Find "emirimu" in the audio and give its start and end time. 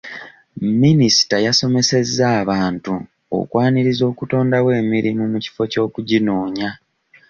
4.81-5.23